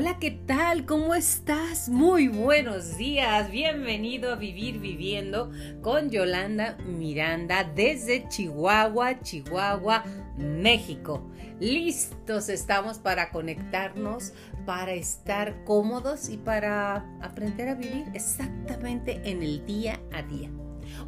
Hola, 0.00 0.20
¿qué 0.20 0.30
tal? 0.30 0.86
¿Cómo 0.86 1.12
estás? 1.16 1.88
Muy 1.88 2.28
buenos 2.28 2.96
días. 2.96 3.50
Bienvenido 3.50 4.32
a 4.32 4.36
Vivir 4.36 4.78
Viviendo 4.78 5.50
con 5.82 6.08
Yolanda 6.08 6.76
Miranda 6.86 7.64
desde 7.64 8.28
Chihuahua, 8.28 9.18
Chihuahua, 9.22 10.04
México. 10.36 11.28
Listos 11.58 12.48
estamos 12.48 13.00
para 13.00 13.32
conectarnos, 13.32 14.34
para 14.64 14.92
estar 14.92 15.64
cómodos 15.64 16.28
y 16.28 16.36
para 16.36 16.98
aprender 17.20 17.68
a 17.68 17.74
vivir 17.74 18.06
exactamente 18.14 19.20
en 19.24 19.42
el 19.42 19.66
día 19.66 19.98
a 20.12 20.22
día. 20.22 20.48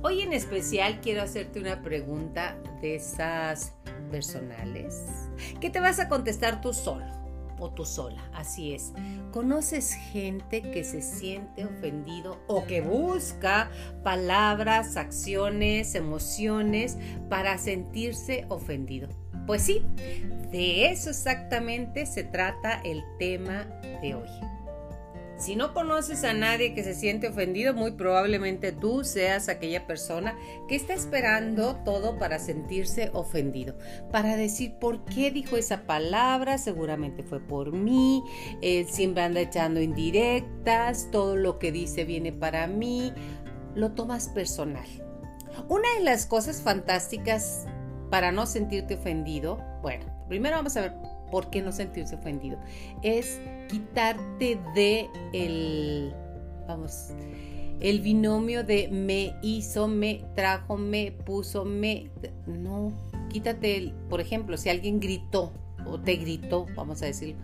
Hoy 0.03 0.23
en 0.23 0.33
especial 0.33 1.01
quiero 1.01 1.23
hacerte 1.23 1.61
una 1.61 1.81
pregunta 1.81 2.59
de 2.83 2.97
esas 2.97 3.73
personales 4.11 5.05
que 5.61 5.71
te 5.71 5.79
vas 5.79 6.01
a 6.01 6.09
contestar 6.09 6.61
tú 6.61 6.73
solo 6.73 7.20
o 7.61 7.71
tú 7.71 7.85
sola. 7.85 8.29
Así 8.35 8.75
es. 8.75 8.93
¿Conoces 9.31 9.93
gente 9.93 10.63
que 10.63 10.83
se 10.83 11.03
siente 11.03 11.65
ofendido 11.65 12.39
o 12.49 12.65
que 12.65 12.81
busca 12.81 13.71
palabras, 14.03 14.97
acciones, 14.97 15.95
emociones 15.95 16.99
para 17.29 17.59
sentirse 17.59 18.47
ofendido? 18.49 19.09
Pues 19.47 19.63
sí, 19.63 19.85
de 20.51 20.91
eso 20.91 21.11
exactamente 21.11 22.07
se 22.07 22.25
trata 22.25 22.81
el 22.85 23.03
tema 23.19 23.65
de 24.03 24.15
hoy. 24.15 24.60
Si 25.41 25.57
no 25.57 25.73
conoces 25.73 26.23
a 26.25 26.35
nadie 26.35 26.75
que 26.75 26.85
se 26.85 26.95
siente 26.95 27.29
ofendido, 27.29 27.73
muy 27.73 27.93
probablemente 27.93 28.73
tú 28.73 29.05
seas 29.05 29.49
aquella 29.49 29.87
persona 29.87 30.37
que 30.69 30.77
está 30.77 30.93
esperando 30.93 31.77
todo 31.77 32.19
para 32.19 32.39
sentirse 32.39 33.09
ofendido, 33.15 33.75
para 34.13 34.37
decir 34.37 34.75
por 34.79 35.03
qué 35.07 35.31
dijo 35.31 35.57
esa 35.57 35.87
palabra, 35.87 36.59
seguramente 36.59 37.23
fue 37.23 37.41
por 37.41 37.73
mí, 37.73 38.23
él 38.61 38.87
siempre 38.87 39.23
anda 39.23 39.41
echando 39.41 39.81
indirectas, 39.81 41.09
todo 41.11 41.37
lo 41.37 41.59
que 41.59 41.73
dice 41.73 42.05
viene 42.05 42.33
para 42.33 42.67
mí, 42.67 43.11
lo 43.75 43.93
tomas 43.93 44.29
personal. 44.29 44.87
Una 45.71 45.89
de 45.97 46.05
las 46.05 46.27
cosas 46.27 46.61
fantásticas 46.61 47.65
para 48.11 48.31
no 48.31 48.45
sentirte 48.45 48.97
ofendido, 48.97 49.59
bueno, 49.81 50.05
primero 50.29 50.57
vamos 50.57 50.77
a 50.77 50.83
ver 50.83 51.10
por 51.31 51.51
qué 51.51 51.63
no 51.63 51.73
sentirse 51.73 52.17
ofendido, 52.17 52.59
es 53.03 53.41
quitarte 53.69 54.59
de 54.75 55.09
el, 55.33 56.13
vamos, 56.67 57.09
el 57.81 58.01
binomio 58.01 58.65
de 58.65 58.89
me 58.89 59.35
hizo, 59.43 59.89
me 59.89 60.25
trajo, 60.35 60.77
me 60.77 61.13
puso, 61.13 61.65
me, 61.65 62.11
no, 62.47 62.93
quítate, 63.29 63.77
el, 63.77 63.93
por 64.09 64.21
ejemplo, 64.21 64.57
si 64.57 64.69
alguien 64.69 65.01
gritó 65.01 65.53
o 65.87 65.99
te 66.01 66.17
gritó, 66.17 66.67
vamos 66.77 67.03
a 67.03 67.07
decir, 67.07 67.37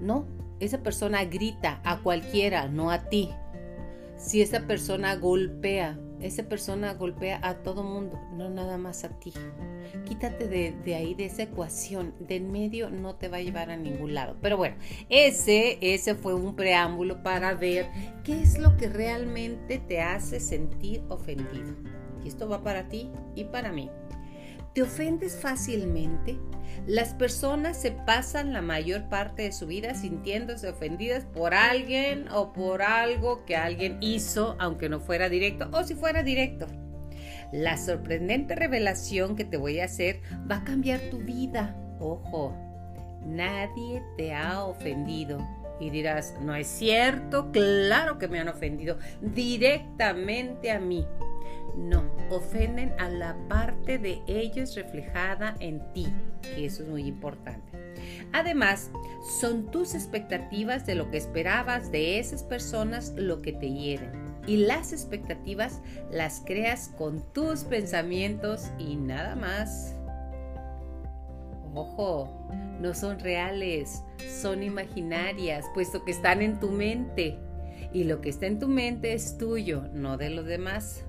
no, 0.00 0.26
esa 0.60 0.82
persona 0.82 1.24
grita 1.24 1.80
a 1.84 2.00
cualquiera, 2.00 2.68
no 2.68 2.90
a 2.90 3.08
ti. 3.08 3.30
Si 4.16 4.40
esa 4.40 4.60
persona 4.66 5.16
golpea, 5.16 5.98
esa 6.24 6.44
persona 6.44 6.94
golpea 6.94 7.38
a 7.42 7.62
todo 7.62 7.82
mundo, 7.82 8.18
no 8.32 8.48
nada 8.48 8.78
más 8.78 9.04
a 9.04 9.10
ti. 9.10 9.32
Quítate 10.04 10.48
de, 10.48 10.94
ahí, 10.94 11.14
de 11.14 11.26
esa 11.26 11.42
ecuación. 11.42 12.14
De 12.18 12.36
en 12.36 12.50
medio 12.50 12.88
no 12.90 13.16
te 13.16 13.28
va 13.28 13.36
a 13.36 13.42
llevar 13.42 13.70
a 13.70 13.76
ningún 13.76 14.14
lado. 14.14 14.36
Pero 14.40 14.56
bueno, 14.56 14.76
ese, 15.10 15.78
ese 15.80 16.14
fue 16.14 16.34
un 16.34 16.56
preámbulo 16.56 17.22
para 17.22 17.54
ver 17.54 17.88
qué 18.24 18.40
es 18.40 18.58
lo 18.58 18.76
que 18.76 18.88
realmente 18.88 19.78
te 19.78 20.00
hace 20.00 20.40
sentir 20.40 21.02
ofendido. 21.08 21.74
Y 22.24 22.28
esto 22.28 22.48
va 22.48 22.62
para 22.62 22.88
ti 22.88 23.10
y 23.34 23.44
para 23.44 23.70
mí. 23.70 23.90
¿Te 24.74 24.82
ofendes 24.82 25.36
fácilmente? 25.36 26.36
Las 26.88 27.14
personas 27.14 27.80
se 27.80 27.92
pasan 27.92 28.52
la 28.52 28.60
mayor 28.60 29.08
parte 29.08 29.42
de 29.42 29.52
su 29.52 29.68
vida 29.68 29.94
sintiéndose 29.94 30.68
ofendidas 30.68 31.24
por 31.26 31.54
alguien 31.54 32.26
o 32.32 32.52
por 32.52 32.82
algo 32.82 33.44
que 33.44 33.54
alguien 33.54 33.98
hizo, 34.00 34.56
aunque 34.58 34.88
no 34.88 34.98
fuera 34.98 35.28
directo 35.28 35.68
o 35.72 35.84
si 35.84 35.94
fuera 35.94 36.24
directo. 36.24 36.66
La 37.52 37.76
sorprendente 37.76 38.56
revelación 38.56 39.36
que 39.36 39.44
te 39.44 39.58
voy 39.58 39.78
a 39.78 39.84
hacer 39.84 40.20
va 40.50 40.56
a 40.56 40.64
cambiar 40.64 40.98
tu 41.08 41.18
vida. 41.18 41.76
Ojo, 42.00 42.52
nadie 43.24 44.02
te 44.16 44.34
ha 44.34 44.64
ofendido. 44.64 45.38
Y 45.78 45.90
dirás, 45.90 46.34
no 46.40 46.56
es 46.56 46.66
cierto, 46.66 47.52
claro 47.52 48.18
que 48.18 48.26
me 48.26 48.40
han 48.40 48.48
ofendido 48.48 48.98
directamente 49.20 50.72
a 50.72 50.80
mí. 50.80 51.06
No, 51.76 52.04
ofenden 52.30 52.92
a 52.98 53.08
la 53.08 53.36
parte 53.48 53.98
de 53.98 54.22
ellos 54.26 54.76
reflejada 54.76 55.56
en 55.60 55.80
ti, 55.92 56.06
que 56.42 56.66
eso 56.66 56.84
es 56.84 56.88
muy 56.88 57.02
importante. 57.02 57.84
Además, 58.32 58.90
son 59.40 59.70
tus 59.70 59.94
expectativas 59.94 60.86
de 60.86 60.94
lo 60.94 61.10
que 61.10 61.16
esperabas 61.16 61.90
de 61.90 62.18
esas 62.18 62.42
personas 62.42 63.12
lo 63.16 63.42
que 63.42 63.52
te 63.52 63.70
hieren. 63.70 64.24
Y 64.46 64.58
las 64.58 64.92
expectativas 64.92 65.80
las 66.10 66.42
creas 66.44 66.90
con 66.96 67.22
tus 67.32 67.64
pensamientos 67.64 68.70
y 68.78 68.96
nada 68.96 69.36
más. 69.36 69.96
Ojo, 71.74 72.48
no 72.80 72.94
son 72.94 73.18
reales, 73.18 74.02
son 74.40 74.62
imaginarias, 74.62 75.64
puesto 75.74 76.04
que 76.04 76.12
están 76.12 76.42
en 76.42 76.60
tu 76.60 76.70
mente. 76.70 77.38
Y 77.92 78.04
lo 78.04 78.20
que 78.20 78.28
está 78.28 78.46
en 78.46 78.58
tu 78.58 78.68
mente 78.68 79.14
es 79.14 79.38
tuyo, 79.38 79.88
no 79.92 80.16
de 80.16 80.30
los 80.30 80.44
demás. 80.44 81.04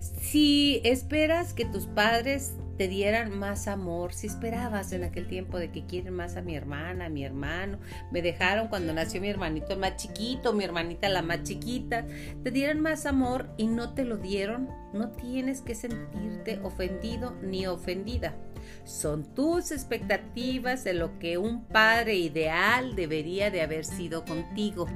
Si 0.00 0.80
esperas 0.84 1.52
que 1.52 1.64
tus 1.64 1.86
padres 1.86 2.54
te 2.76 2.88
dieran 2.88 3.38
más 3.38 3.68
amor, 3.68 4.12
si 4.12 4.26
esperabas 4.26 4.92
en 4.92 5.04
aquel 5.04 5.26
tiempo 5.26 5.58
de 5.58 5.70
que 5.70 5.86
quieren 5.86 6.14
más 6.14 6.36
a 6.36 6.42
mi 6.42 6.54
hermana, 6.54 7.06
a 7.06 7.08
mi 7.08 7.24
hermano, 7.24 7.78
me 8.10 8.22
dejaron 8.22 8.68
cuando 8.68 8.92
nació 8.92 9.20
mi 9.20 9.28
hermanito 9.28 9.76
más 9.76 9.96
chiquito, 9.96 10.52
mi 10.52 10.64
hermanita 10.64 11.08
la 11.08 11.22
más 11.22 11.42
chiquita, 11.42 12.06
te 12.42 12.50
dieran 12.50 12.80
más 12.80 13.06
amor 13.06 13.48
y 13.56 13.66
no 13.66 13.94
te 13.94 14.04
lo 14.04 14.18
dieron, 14.18 14.68
no 14.92 15.10
tienes 15.10 15.62
que 15.62 15.74
sentirte 15.74 16.58
ofendido 16.62 17.34
ni 17.42 17.66
ofendida. 17.66 18.36
Son 18.84 19.24
tus 19.34 19.70
expectativas 19.70 20.84
de 20.84 20.94
lo 20.94 21.18
que 21.18 21.38
un 21.38 21.64
padre 21.64 22.16
ideal 22.16 22.96
debería 22.96 23.50
de 23.50 23.62
haber 23.62 23.84
sido 23.84 24.24
contigo 24.24 24.86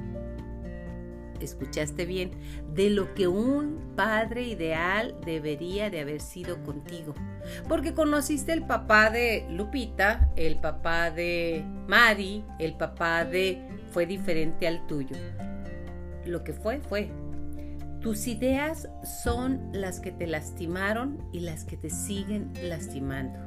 escuchaste 1.45 2.05
bien, 2.05 2.31
de 2.73 2.89
lo 2.89 3.13
que 3.13 3.27
un 3.27 3.93
padre 3.95 4.43
ideal 4.43 5.15
debería 5.25 5.89
de 5.89 6.01
haber 6.01 6.21
sido 6.21 6.63
contigo. 6.63 7.13
Porque 7.67 7.93
conociste 7.93 8.53
el 8.53 8.65
papá 8.65 9.09
de 9.09 9.45
Lupita, 9.49 10.31
el 10.35 10.59
papá 10.59 11.11
de 11.11 11.63
Mari, 11.87 12.43
el 12.59 12.75
papá 12.75 13.25
de... 13.25 13.61
fue 13.91 14.05
diferente 14.05 14.67
al 14.67 14.85
tuyo. 14.87 15.15
Lo 16.25 16.43
que 16.43 16.53
fue, 16.53 16.79
fue. 16.79 17.09
Tus 18.01 18.27
ideas 18.27 18.89
son 19.23 19.69
las 19.73 19.99
que 19.99 20.11
te 20.11 20.25
lastimaron 20.25 21.19
y 21.31 21.41
las 21.41 21.65
que 21.65 21.77
te 21.77 21.89
siguen 21.89 22.51
lastimando. 22.63 23.39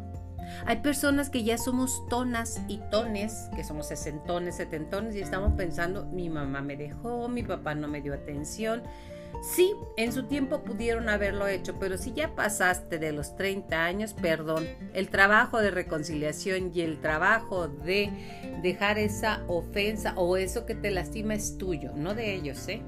Hay 0.67 0.77
personas 0.77 1.31
que 1.31 1.45
ya 1.45 1.59
somos 1.59 2.07
tonas 2.09 2.61
y 2.69 2.79
tones, 2.91 3.49
que 3.55 3.65
somos 3.65 3.89
sesentones, 3.89 4.57
setentones 4.57 5.17
y 5.17 5.21
estamos 5.21 5.53
pensando, 5.55 6.07
mi 6.07 6.29
mamá 6.29 6.63
me 6.63 6.77
dejó, 6.77 7.29
mi 7.29 7.43
papá 7.43 7.75
no 7.75 7.89
me 7.89 8.01
dio 8.01 8.15
atención. 8.15 8.83
Sí, 9.43 9.75
en 9.97 10.13
su 10.13 10.25
tiempo 10.25 10.63
pudieron 10.63 11.09
haberlo 11.09 11.49
hecho, 11.49 11.79
pero 11.79 11.99
si 11.99 12.13
ya 12.13 12.35
pasaste 12.35 12.99
de 12.99 13.13
los 13.13 13.37
30 13.37 13.85
años, 13.85 14.15
perdón, 14.15 14.67
el 14.95 15.09
trabajo 15.09 15.61
de 15.61 15.71
reconciliación 15.71 16.71
y 16.73 16.81
el 16.83 17.01
trabajo 17.01 17.69
de 17.69 18.11
dejar 18.63 18.99
esa 18.99 19.43
ofensa 19.49 20.15
o 20.17 20.37
eso 20.37 20.67
que 20.67 20.75
te 20.75 20.91
lastima 20.91 21.35
es 21.35 21.59
tuyo, 21.59 21.93
no 21.95 22.15
de 22.15 22.35
ellos, 22.35 22.69
¿eh? 22.69 22.83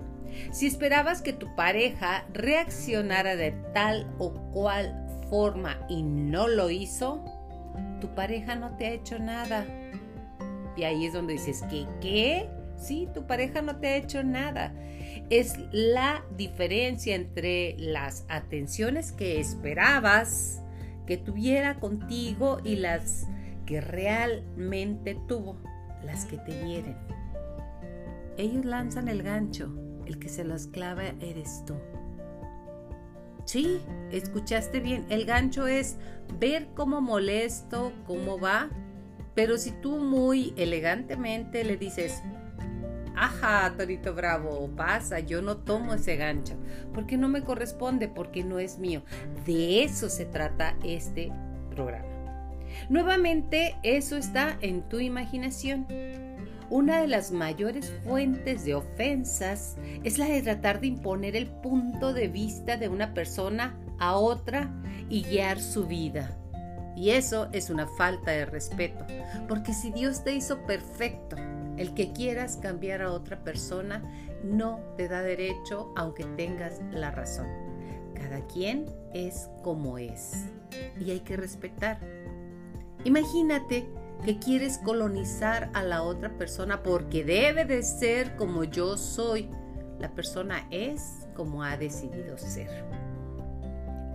Si 0.52 0.66
esperabas 0.66 1.22
que 1.22 1.32
tu 1.32 1.54
pareja 1.56 2.26
reaccionara 2.32 3.36
de 3.36 3.52
tal 3.72 4.06
o 4.18 4.32
cual 4.52 5.06
forma 5.30 5.78
y 5.88 6.02
no 6.02 6.48
lo 6.48 6.70
hizo, 6.70 7.24
tu 8.00 8.14
pareja 8.14 8.56
no 8.56 8.76
te 8.76 8.86
ha 8.86 8.90
hecho 8.90 9.18
nada. 9.18 9.64
Y 10.76 10.84
ahí 10.84 11.06
es 11.06 11.12
donde 11.12 11.34
dices, 11.34 11.62
¿qué? 11.70 11.86
¿Qué? 12.00 12.48
Sí, 12.76 13.08
tu 13.14 13.26
pareja 13.26 13.62
no 13.62 13.76
te 13.76 13.88
ha 13.88 13.96
hecho 13.96 14.22
nada. 14.22 14.74
Es 15.30 15.58
la 15.72 16.24
diferencia 16.36 17.14
entre 17.14 17.74
las 17.78 18.24
atenciones 18.28 19.12
que 19.12 19.40
esperabas 19.40 20.62
que 21.06 21.16
tuviera 21.16 21.78
contigo 21.78 22.58
y 22.64 22.76
las 22.76 23.26
que 23.64 23.80
realmente 23.80 25.16
tuvo, 25.26 25.56
las 26.04 26.24
que 26.26 26.38
te 26.38 26.52
hieren. 26.52 26.96
Ellos 28.36 28.64
lanzan 28.64 29.08
el 29.08 29.22
gancho, 29.22 29.72
el 30.04 30.18
que 30.18 30.28
se 30.28 30.44
los 30.44 30.66
clava 30.66 31.04
eres 31.20 31.64
tú. 31.66 31.74
Sí, 33.46 33.80
escuchaste 34.10 34.80
bien. 34.80 35.06
El 35.08 35.24
gancho 35.24 35.68
es 35.68 35.96
ver 36.38 36.68
cómo 36.74 37.00
molesto, 37.00 37.92
cómo 38.04 38.38
va. 38.38 38.68
Pero 39.34 39.56
si 39.56 39.70
tú 39.70 39.98
muy 39.98 40.52
elegantemente 40.56 41.62
le 41.62 41.76
dices, 41.76 42.22
ajá, 43.14 43.72
Torito 43.76 44.14
Bravo, 44.14 44.68
pasa, 44.76 45.20
yo 45.20 45.42
no 45.42 45.58
tomo 45.58 45.94
ese 45.94 46.16
gancho, 46.16 46.54
porque 46.92 47.16
no 47.16 47.28
me 47.28 47.42
corresponde, 47.42 48.08
porque 48.08 48.42
no 48.42 48.58
es 48.58 48.78
mío. 48.78 49.02
De 49.46 49.84
eso 49.84 50.08
se 50.08 50.24
trata 50.24 50.76
este 50.82 51.32
programa. 51.70 52.08
Nuevamente, 52.88 53.76
eso 53.84 54.16
está 54.16 54.58
en 54.60 54.82
tu 54.88 54.98
imaginación. 54.98 55.86
Una 56.68 57.00
de 57.00 57.06
las 57.06 57.30
mayores 57.30 57.92
fuentes 58.04 58.64
de 58.64 58.74
ofensas 58.74 59.76
es 60.02 60.18
la 60.18 60.26
de 60.26 60.42
tratar 60.42 60.80
de 60.80 60.88
imponer 60.88 61.36
el 61.36 61.46
punto 61.46 62.12
de 62.12 62.26
vista 62.26 62.76
de 62.76 62.88
una 62.88 63.14
persona 63.14 63.78
a 63.98 64.16
otra 64.16 64.74
y 65.08 65.22
guiar 65.22 65.60
su 65.60 65.86
vida. 65.86 66.36
Y 66.96 67.10
eso 67.10 67.48
es 67.52 67.70
una 67.70 67.86
falta 67.86 68.32
de 68.32 68.46
respeto, 68.46 69.04
porque 69.48 69.72
si 69.74 69.92
Dios 69.92 70.24
te 70.24 70.34
hizo 70.34 70.66
perfecto, 70.66 71.36
el 71.76 71.94
que 71.94 72.12
quieras 72.12 72.56
cambiar 72.56 73.02
a 73.02 73.12
otra 73.12 73.44
persona 73.44 74.02
no 74.42 74.80
te 74.96 75.06
da 75.06 75.22
derecho 75.22 75.92
aunque 75.94 76.24
tengas 76.36 76.80
la 76.90 77.10
razón. 77.10 77.46
Cada 78.14 78.44
quien 78.46 78.86
es 79.12 79.50
como 79.62 79.98
es 79.98 80.46
y 80.98 81.10
hay 81.10 81.20
que 81.20 81.36
respetar. 81.36 82.00
Imagínate 83.04 83.86
que 84.24 84.38
quieres 84.38 84.78
colonizar 84.78 85.70
a 85.74 85.82
la 85.82 86.02
otra 86.02 86.36
persona 86.36 86.82
porque 86.82 87.24
debe 87.24 87.64
de 87.64 87.82
ser 87.82 88.36
como 88.36 88.64
yo 88.64 88.96
soy. 88.96 89.48
La 89.98 90.14
persona 90.14 90.66
es 90.70 91.26
como 91.34 91.62
ha 91.62 91.76
decidido 91.76 92.36
ser 92.38 92.86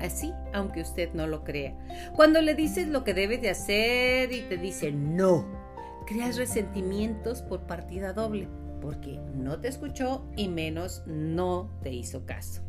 así, 0.02 0.34
aunque 0.54 0.82
usted 0.82 1.14
no 1.14 1.28
lo 1.28 1.44
crea. 1.44 1.76
Cuando 2.16 2.42
le 2.42 2.56
dices 2.56 2.88
lo 2.88 3.04
que 3.04 3.14
debe 3.14 3.38
de 3.38 3.50
hacer 3.50 4.32
y 4.32 4.42
te 4.42 4.58
dice 4.58 4.92
no, 4.92 5.46
creas 6.06 6.38
resentimientos 6.38 7.42
por 7.42 7.62
partida 7.62 8.14
doble, 8.14 8.48
porque 8.82 9.20
no 9.36 9.60
te 9.60 9.68
escuchó 9.68 10.26
y 10.36 10.48
menos 10.48 11.04
no 11.06 11.70
te 11.84 11.94
hizo 11.94 12.26
caso. 12.26 12.62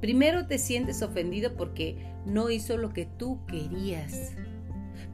Primero 0.00 0.46
te 0.46 0.58
sientes 0.58 1.02
ofendido 1.02 1.54
porque 1.54 1.96
no 2.26 2.50
hizo 2.50 2.76
lo 2.76 2.92
que 2.92 3.06
tú 3.06 3.44
querías. 3.46 4.32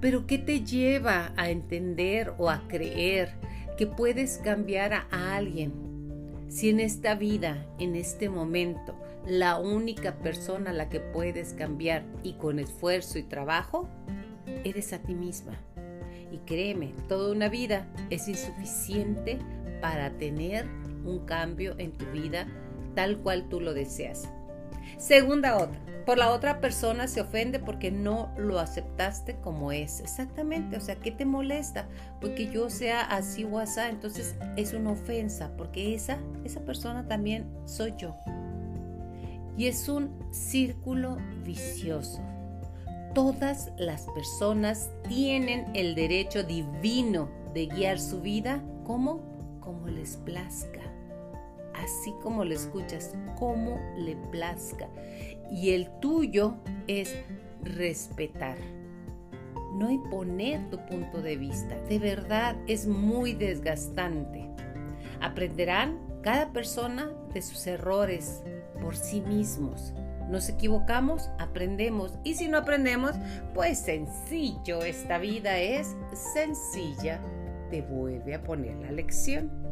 Pero 0.00 0.26
¿qué 0.26 0.38
te 0.38 0.60
lleva 0.60 1.32
a 1.36 1.50
entender 1.50 2.34
o 2.38 2.50
a 2.50 2.66
creer 2.68 3.30
que 3.76 3.86
puedes 3.86 4.38
cambiar 4.38 4.92
a 4.92 5.36
alguien 5.36 5.86
si 6.48 6.70
en 6.70 6.80
esta 6.80 7.14
vida, 7.14 7.66
en 7.78 7.96
este 7.96 8.28
momento, 8.28 8.94
la 9.26 9.58
única 9.58 10.18
persona 10.18 10.70
a 10.70 10.72
la 10.72 10.88
que 10.88 11.00
puedes 11.00 11.54
cambiar 11.54 12.04
y 12.22 12.34
con 12.34 12.58
esfuerzo 12.58 13.18
y 13.18 13.24
trabajo, 13.24 13.88
eres 14.64 14.92
a 14.92 14.98
ti 15.02 15.14
misma. 15.14 15.58
Y 16.30 16.38
créeme, 16.38 16.94
toda 17.08 17.32
una 17.32 17.48
vida 17.48 17.88
es 18.10 18.28
insuficiente 18.28 19.38
para 19.80 20.16
tener 20.18 20.66
un 21.04 21.26
cambio 21.26 21.74
en 21.78 21.92
tu 21.92 22.06
vida 22.06 22.46
tal 22.94 23.18
cual 23.18 23.48
tú 23.48 23.60
lo 23.60 23.74
deseas. 23.74 24.28
Segunda 24.98 25.56
otra, 25.56 25.78
por 26.04 26.18
la 26.18 26.30
otra 26.30 26.60
persona 26.60 27.08
se 27.08 27.20
ofende 27.20 27.58
porque 27.58 27.90
no 27.90 28.32
lo 28.36 28.58
aceptaste 28.58 29.36
como 29.36 29.72
es. 29.72 30.00
Exactamente, 30.00 30.76
o 30.76 30.80
sea, 30.80 30.96
¿qué 30.96 31.10
te 31.10 31.24
molesta? 31.24 31.86
Porque 32.20 32.50
yo 32.50 32.70
sea 32.70 33.02
así 33.02 33.44
o 33.44 33.58
así, 33.58 33.80
entonces 33.88 34.36
es 34.56 34.72
una 34.72 34.92
ofensa, 34.92 35.50
porque 35.56 35.94
esa, 35.94 36.18
esa 36.44 36.60
persona 36.60 37.06
también 37.08 37.46
soy 37.66 37.94
yo 37.98 38.14
y 39.56 39.66
es 39.66 39.88
un 39.88 40.10
círculo 40.32 41.16
vicioso. 41.44 42.20
Todas 43.14 43.72
las 43.78 44.02
personas 44.14 44.90
tienen 45.08 45.66
el 45.74 45.94
derecho 45.94 46.42
divino 46.42 47.30
de 47.54 47.66
guiar 47.66 47.98
su 47.98 48.20
vida 48.20 48.62
como 48.84 49.34
como 49.60 49.88
les 49.88 50.16
plazca. 50.18 50.80
Así 51.82 52.14
como 52.22 52.44
lo 52.44 52.54
escuchas, 52.54 53.14
como 53.38 53.78
le 53.96 54.16
plazca. 54.30 54.88
Y 55.50 55.70
el 55.70 55.88
tuyo 56.00 56.56
es 56.86 57.14
respetar. 57.62 58.56
No 59.74 59.90
imponer 59.90 60.70
tu 60.70 60.84
punto 60.86 61.20
de 61.20 61.36
vista. 61.36 61.78
De 61.88 61.98
verdad 61.98 62.56
es 62.66 62.86
muy 62.86 63.34
desgastante. 63.34 64.48
Aprenderán 65.20 65.98
cada 66.22 66.52
persona 66.52 67.12
de 67.32 67.42
sus 67.42 67.66
errores, 67.66 68.42
por 68.80 68.96
sí 68.96 69.20
mismos. 69.20 69.92
Nos 70.28 70.48
equivocamos, 70.48 71.30
aprendemos 71.38 72.18
y 72.24 72.34
si 72.34 72.48
no 72.48 72.58
aprendemos, 72.58 73.12
pues 73.54 73.78
sencillo, 73.78 74.82
esta 74.82 75.18
vida 75.18 75.58
es 75.58 75.94
sencilla, 76.34 77.20
te 77.70 77.82
vuelve 77.82 78.34
a 78.34 78.42
poner 78.42 78.76
la 78.78 78.90
lección. 78.90 79.65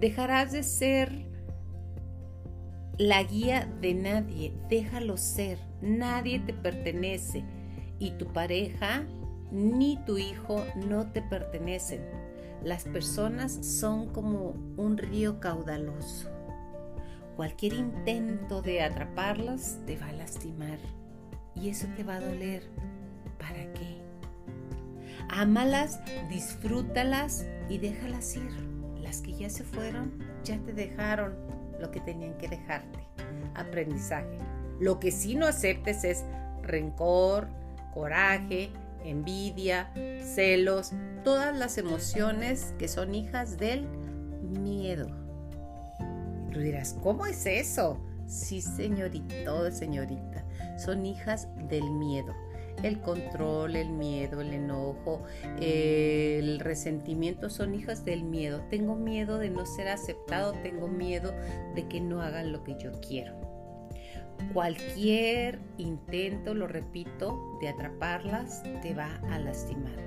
Dejarás 0.00 0.52
de 0.52 0.62
ser 0.62 1.26
la 2.98 3.22
guía 3.22 3.68
de 3.80 3.94
nadie, 3.94 4.52
déjalo 4.68 5.16
ser, 5.16 5.58
nadie 5.80 6.40
te 6.40 6.52
pertenece 6.52 7.44
y 7.98 8.12
tu 8.12 8.32
pareja 8.32 9.04
ni 9.50 9.98
tu 10.04 10.18
hijo 10.18 10.64
no 10.88 11.10
te 11.12 11.22
pertenecen. 11.22 12.00
Las 12.62 12.84
personas 12.84 13.52
son 13.52 14.12
como 14.12 14.54
un 14.76 14.96
río 14.96 15.40
caudaloso 15.40 16.36
Cualquier 17.36 17.74
intento 17.74 18.62
de 18.62 18.82
atraparlas 18.82 19.78
te 19.84 19.98
va 19.98 20.06
a 20.06 20.12
lastimar 20.12 20.78
y 21.54 21.68
eso 21.68 21.86
te 21.94 22.02
va 22.02 22.16
a 22.16 22.20
doler. 22.20 22.62
¿Para 23.38 23.70
qué? 23.74 24.00
Ámalas, 25.28 26.00
disfrútalas 26.30 27.44
y 27.68 27.76
déjalas 27.76 28.36
ir. 28.36 28.75
Que 29.22 29.32
ya 29.32 29.50
se 29.50 29.64
fueron, 29.64 30.12
ya 30.44 30.58
te 30.58 30.72
dejaron 30.72 31.34
lo 31.80 31.90
que 31.90 32.00
tenían 32.00 32.36
que 32.38 32.48
dejarte. 32.48 32.98
Aprendizaje. 33.54 34.38
Lo 34.80 35.00
que 35.00 35.10
sí 35.10 35.34
no 35.34 35.46
aceptes 35.46 36.04
es 36.04 36.24
rencor, 36.62 37.48
coraje, 37.94 38.70
envidia, 39.04 39.90
celos, 40.22 40.92
todas 41.24 41.56
las 41.56 41.78
emociones 41.78 42.74
que 42.78 42.88
son 42.88 43.14
hijas 43.14 43.56
del 43.56 43.86
miedo. 44.42 45.06
Tú 46.52 46.60
dirás, 46.60 46.96
¿cómo 47.02 47.26
es 47.26 47.46
eso? 47.46 47.98
Sí, 48.26 48.60
señorito, 48.60 49.70
señorita, 49.70 50.44
son 50.78 51.06
hijas 51.06 51.48
del 51.68 51.88
miedo. 51.90 52.34
El 52.82 53.00
control, 53.00 53.76
el 53.76 53.90
miedo, 53.90 54.40
el 54.40 54.52
enojo, 54.52 55.22
el 55.60 56.60
resentimiento 56.60 57.48
son 57.48 57.74
hijas 57.74 58.04
del 58.04 58.22
miedo. 58.22 58.62
Tengo 58.70 58.96
miedo 58.96 59.38
de 59.38 59.50
no 59.50 59.64
ser 59.64 59.88
aceptado, 59.88 60.52
tengo 60.62 60.86
miedo 60.86 61.32
de 61.74 61.88
que 61.88 62.00
no 62.00 62.20
hagan 62.20 62.52
lo 62.52 62.62
que 62.64 62.76
yo 62.78 62.92
quiero. 63.00 63.34
Cualquier 64.52 65.58
intento, 65.78 66.54
lo 66.54 66.66
repito, 66.66 67.58
de 67.60 67.68
atraparlas 67.68 68.62
te 68.82 68.94
va 68.94 69.16
a 69.30 69.38
lastimar. 69.38 69.98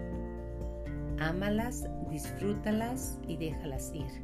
Ámalas, 1.20 1.86
disfrútalas 2.10 3.20
y 3.28 3.38
déjalas 3.38 3.92
ir. 3.94 4.24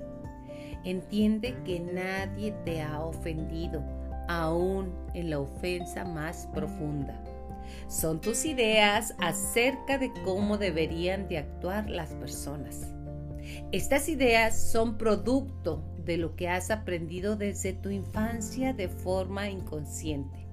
Entiende 0.84 1.56
que 1.66 1.80
nadie 1.80 2.54
te 2.64 2.82
ha 2.82 3.04
ofendido, 3.04 3.84
aún 4.28 4.94
en 5.14 5.32
la 5.32 5.40
ofensa 5.40 6.06
más 6.06 6.48
profunda. 6.54 7.22
Son 7.88 8.22
tus 8.22 8.46
ideas 8.46 9.16
acerca 9.20 9.98
de 9.98 10.12
cómo 10.24 10.58
deberían 10.58 11.28
de 11.28 11.40
actuar 11.40 11.90
las 11.90 12.12
personas. 12.14 12.94
Estas 13.72 14.10
ideas 14.10 14.58
son 14.72 14.98
producto 14.98 15.84
de 16.04 16.18
lo 16.18 16.36
que 16.36 16.50
has 16.50 16.72
aprendido 16.72 17.36
desde 17.36 17.74
tu 17.74 17.90
infancia 17.90 18.74
de 18.74 18.90
forma 18.90 19.50
inconsciente. 19.50 20.46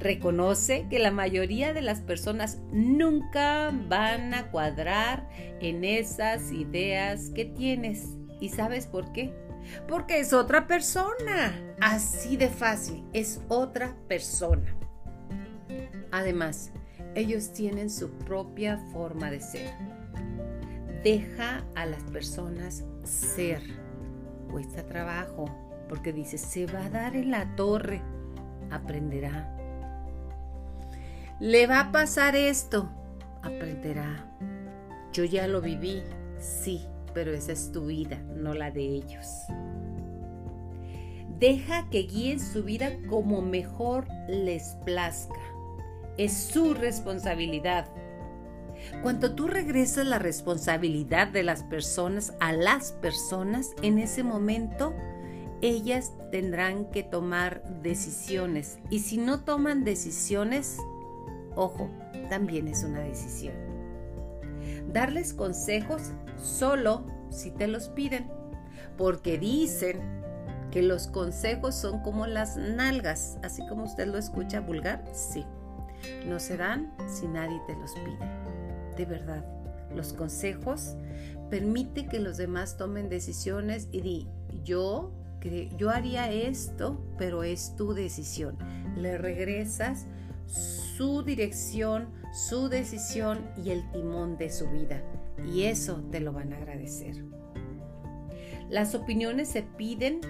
Reconoce 0.00 0.86
que 0.90 0.98
la 0.98 1.10
mayoría 1.10 1.72
de 1.72 1.82
las 1.82 2.00
personas 2.00 2.58
nunca 2.72 3.72
van 3.88 4.34
a 4.34 4.50
cuadrar 4.50 5.28
en 5.60 5.84
esas 5.84 6.52
ideas 6.52 7.30
que 7.30 7.44
tienes. 7.44 8.06
¿Y 8.40 8.50
sabes 8.50 8.86
por 8.86 9.12
qué? 9.12 9.32
Porque 9.88 10.20
es 10.20 10.32
otra 10.32 10.66
persona. 10.66 11.74
Así 11.80 12.36
de 12.36 12.48
fácil, 12.48 13.04
es 13.12 13.40
otra 13.48 13.96
persona. 14.08 14.76
Además, 16.12 16.70
ellos 17.14 17.52
tienen 17.52 17.90
su 17.90 18.10
propia 18.10 18.78
forma 18.92 19.30
de 19.30 19.40
ser. 19.40 19.70
Deja 21.02 21.64
a 21.74 21.86
las 21.86 22.02
personas 22.04 22.84
ser. 23.02 23.62
Cuesta 24.50 24.84
trabajo, 24.84 25.46
porque 25.88 26.12
dice, 26.12 26.38
se 26.38 26.66
va 26.66 26.84
a 26.84 26.90
dar 26.90 27.16
en 27.16 27.30
la 27.30 27.56
torre, 27.56 28.02
aprenderá. 28.70 29.56
Le 31.40 31.66
va 31.66 31.80
a 31.80 31.92
pasar 31.92 32.36
esto, 32.36 32.88
aprenderá. 33.42 34.30
Yo 35.12 35.24
ya 35.24 35.48
lo 35.48 35.60
viví, 35.60 36.02
sí, 36.38 36.86
pero 37.14 37.32
esa 37.32 37.52
es 37.52 37.72
tu 37.72 37.86
vida, 37.86 38.18
no 38.36 38.54
la 38.54 38.70
de 38.70 38.82
ellos. 38.82 39.26
Deja 41.38 41.88
que 41.90 42.02
guíen 42.02 42.38
su 42.38 42.62
vida 42.62 42.90
como 43.08 43.42
mejor 43.42 44.06
les 44.28 44.76
plazca. 44.84 45.34
Es 46.16 46.32
su 46.32 46.74
responsabilidad. 46.74 47.86
Cuando 49.02 49.34
tú 49.34 49.46
regresas 49.46 50.06
la 50.06 50.18
responsabilidad 50.18 51.28
de 51.28 51.42
las 51.42 51.62
personas 51.62 52.34
a 52.40 52.52
las 52.52 52.92
personas, 52.92 53.70
en 53.82 53.98
ese 53.98 54.22
momento 54.22 54.92
ellas 55.62 56.12
tendrán 56.30 56.86
que 56.90 57.02
tomar 57.02 57.62
decisiones. 57.82 58.78
Y 58.90 58.98
si 58.98 59.16
no 59.16 59.44
toman 59.44 59.84
decisiones, 59.84 60.78
ojo, 61.54 61.88
también 62.28 62.68
es 62.68 62.84
una 62.84 63.00
decisión. 63.00 63.54
darles 64.92 65.32
consejos 65.32 66.10
solo 66.36 67.06
si 67.30 67.50
te 67.50 67.66
los 67.66 67.88
piden, 67.88 68.30
porque 68.98 69.38
dicen 69.38 70.00
que 70.70 70.82
los 70.82 71.06
consejos 71.06 71.74
son 71.74 72.00
como 72.02 72.26
las 72.26 72.56
nalgas, 72.56 73.38
así 73.42 73.66
como 73.68 73.84
usted 73.84 74.06
lo 74.06 74.18
escucha 74.18 74.60
vulgar, 74.60 75.04
sí. 75.12 75.46
No 76.26 76.40
se 76.40 76.56
dan 76.56 76.92
si 77.08 77.26
nadie 77.26 77.60
te 77.66 77.76
los 77.76 77.92
pide. 77.92 78.18
De 78.96 79.04
verdad, 79.04 79.44
los 79.94 80.12
consejos 80.12 80.96
permite 81.50 82.06
que 82.06 82.18
los 82.18 82.36
demás 82.36 82.76
tomen 82.76 83.08
decisiones 83.08 83.88
y 83.92 84.00
di, 84.00 84.28
yo, 84.64 85.12
yo 85.76 85.90
haría 85.90 86.30
esto, 86.30 87.04
pero 87.18 87.42
es 87.42 87.76
tu 87.76 87.92
decisión. 87.94 88.56
Le 88.96 89.18
regresas 89.18 90.06
su 90.46 91.22
dirección, 91.22 92.08
su 92.32 92.68
decisión 92.68 93.40
y 93.62 93.70
el 93.70 93.90
timón 93.92 94.36
de 94.36 94.50
su 94.50 94.68
vida. 94.70 95.02
Y 95.52 95.64
eso 95.64 96.02
te 96.10 96.20
lo 96.20 96.32
van 96.32 96.52
a 96.52 96.56
agradecer. 96.56 97.24
Las 98.70 98.94
opiniones 98.94 99.48
se 99.48 99.62
piden 99.62 100.20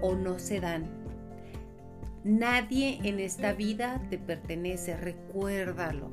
o 0.00 0.14
no 0.14 0.38
se 0.38 0.60
dan. 0.60 0.97
Nadie 2.24 2.98
en 3.04 3.20
esta 3.20 3.52
vida 3.52 4.02
te 4.10 4.18
pertenece, 4.18 4.96
recuérdalo. 4.96 6.10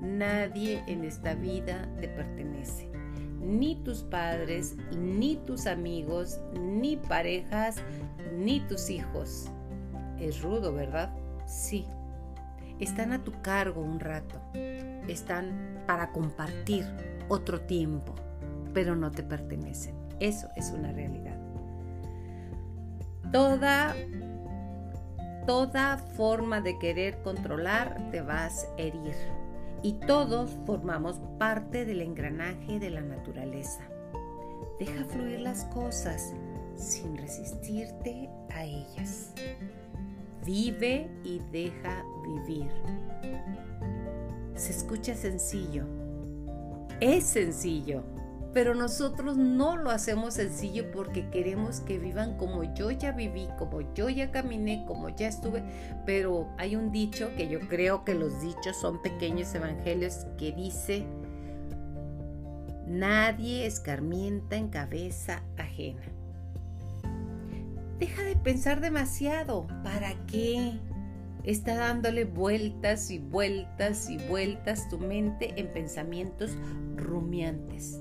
Nadie 0.00 0.82
en 0.86 1.04
esta 1.04 1.34
vida 1.34 1.88
te 2.00 2.08
pertenece. 2.08 2.88
Ni 3.40 3.76
tus 3.82 4.02
padres, 4.02 4.76
ni 4.96 5.36
tus 5.36 5.66
amigos, 5.66 6.40
ni 6.60 6.96
parejas, 6.96 7.76
ni 8.36 8.60
tus 8.60 8.90
hijos. 8.90 9.50
Es 10.18 10.42
rudo, 10.42 10.72
¿verdad? 10.72 11.12
Sí, 11.46 11.86
están 12.78 13.12
a 13.12 13.24
tu 13.24 13.32
cargo 13.42 13.80
un 13.80 13.98
rato, 13.98 14.40
están 15.08 15.82
para 15.86 16.12
compartir 16.12 16.84
otro 17.28 17.60
tiempo, 17.62 18.14
pero 18.72 18.94
no 18.94 19.10
te 19.10 19.22
pertenecen. 19.22 19.96
Eso 20.20 20.48
es 20.56 20.70
una 20.70 20.92
realidad. 20.92 21.36
Toda 23.32 23.94
toda 25.48 25.96
forma 25.96 26.60
de 26.60 26.78
querer 26.78 27.22
controlar 27.22 28.10
te 28.10 28.20
vas 28.20 28.68
a 28.76 28.82
herir 28.82 29.14
y 29.82 29.94
todos 29.94 30.50
formamos 30.66 31.22
parte 31.38 31.86
del 31.86 32.02
engranaje 32.02 32.78
de 32.78 32.90
la 32.90 33.00
naturaleza. 33.00 33.80
Deja 34.78 35.06
fluir 35.06 35.40
las 35.40 35.64
cosas 35.64 36.34
sin 36.76 37.16
resistirte 37.16 38.28
a 38.50 38.62
ellas. 38.62 39.32
Vive 40.44 41.10
y 41.24 41.40
deja 41.50 42.04
vivir. 42.22 42.70
Se 44.54 44.72
escucha 44.72 45.14
sencillo. 45.14 45.86
Es 47.00 47.24
sencillo. 47.24 48.02
Pero 48.54 48.74
nosotros 48.74 49.36
no 49.36 49.76
lo 49.76 49.90
hacemos 49.90 50.34
sencillo 50.34 50.90
porque 50.90 51.28
queremos 51.28 51.80
que 51.80 51.98
vivan 51.98 52.36
como 52.38 52.64
yo 52.74 52.90
ya 52.90 53.12
viví, 53.12 53.46
como 53.58 53.80
yo 53.94 54.08
ya 54.08 54.30
caminé, 54.30 54.84
como 54.86 55.10
ya 55.10 55.28
estuve. 55.28 55.62
Pero 56.06 56.48
hay 56.56 56.74
un 56.74 56.90
dicho 56.90 57.30
que 57.36 57.48
yo 57.48 57.60
creo 57.68 58.04
que 58.04 58.14
los 58.14 58.40
dichos 58.40 58.76
son 58.76 59.02
pequeños 59.02 59.54
evangelios 59.54 60.26
que 60.38 60.52
dice, 60.52 61.04
nadie 62.86 63.66
escarmienta 63.66 64.56
en 64.56 64.68
cabeza 64.68 65.42
ajena. 65.58 66.02
Deja 67.98 68.22
de 68.22 68.36
pensar 68.36 68.80
demasiado. 68.80 69.66
¿Para 69.82 70.14
qué? 70.26 70.78
Está 71.44 71.74
dándole 71.74 72.24
vueltas 72.24 73.10
y 73.10 73.18
vueltas 73.18 74.08
y 74.08 74.18
vueltas 74.18 74.88
tu 74.88 74.98
mente 74.98 75.54
en 75.56 75.72
pensamientos 75.72 76.52
rumiantes. 76.96 78.00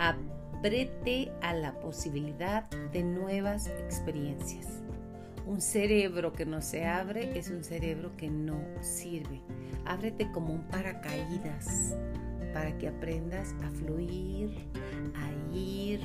Abrete 0.00 1.32
a 1.42 1.52
la 1.54 1.72
posibilidad 1.80 2.70
de 2.92 3.02
nuevas 3.02 3.66
experiencias. 3.66 4.80
Un 5.44 5.60
cerebro 5.60 6.32
que 6.32 6.46
no 6.46 6.62
se 6.62 6.86
abre 6.86 7.36
es 7.36 7.50
un 7.50 7.64
cerebro 7.64 8.16
que 8.16 8.30
no 8.30 8.60
sirve. 8.80 9.42
Ábrete 9.86 10.30
como 10.30 10.54
un 10.54 10.62
paracaídas 10.68 11.96
para 12.54 12.78
que 12.78 12.86
aprendas 12.86 13.56
a 13.64 13.70
fluir, 13.70 14.68
a 15.16 15.56
ir 15.56 16.00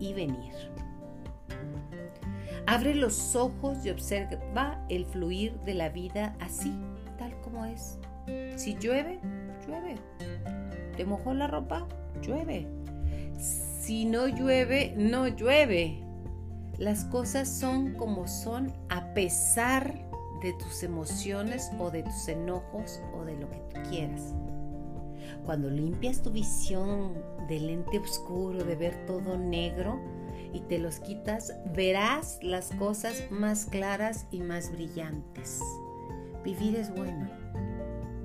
y 0.00 0.14
venir. 0.14 0.54
Abre 2.66 2.94
los 2.94 3.36
ojos 3.36 3.84
y 3.84 3.90
observa 3.90 4.82
el 4.88 5.04
fluir 5.04 5.52
de 5.66 5.74
la 5.74 5.90
vida 5.90 6.34
así, 6.40 6.72
tal 7.18 7.38
como 7.42 7.66
es. 7.66 7.98
Si 8.56 8.74
llueve, 8.78 9.20
llueve. 9.66 9.96
¿Te 10.96 11.04
mojó 11.04 11.34
la 11.34 11.46
ropa? 11.46 11.86
Llueve. 12.22 12.77
Si 13.88 14.04
no 14.04 14.28
llueve, 14.28 14.92
no 14.98 15.28
llueve. 15.28 16.04
Las 16.76 17.06
cosas 17.06 17.48
son 17.48 17.94
como 17.94 18.28
son 18.28 18.70
a 18.90 19.14
pesar 19.14 20.06
de 20.42 20.52
tus 20.52 20.82
emociones 20.82 21.70
o 21.78 21.90
de 21.90 22.02
tus 22.02 22.28
enojos 22.28 23.00
o 23.14 23.24
de 23.24 23.38
lo 23.38 23.48
que 23.48 23.62
tú 23.72 23.80
quieras. 23.88 24.34
Cuando 25.46 25.70
limpias 25.70 26.20
tu 26.20 26.30
visión 26.30 27.14
del 27.48 27.68
lente 27.68 27.98
oscuro, 27.98 28.62
de 28.62 28.76
ver 28.76 29.06
todo 29.06 29.38
negro, 29.38 29.98
y 30.52 30.60
te 30.60 30.78
los 30.78 31.00
quitas, 31.00 31.54
verás 31.74 32.38
las 32.42 32.70
cosas 32.72 33.24
más 33.30 33.64
claras 33.64 34.26
y 34.30 34.40
más 34.40 34.70
brillantes. 34.70 35.62
Vivir 36.44 36.76
es 36.76 36.94
bueno, 36.94 37.26